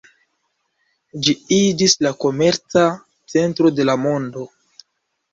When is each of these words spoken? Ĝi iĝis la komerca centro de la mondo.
Ĝi 1.25 1.33
iĝis 1.57 1.93
la 2.05 2.11
komerca 2.23 2.85
centro 3.33 3.73
de 3.81 3.85
la 3.91 3.97
mondo. 4.07 4.47